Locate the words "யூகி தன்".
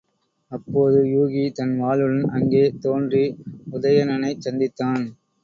1.07-1.75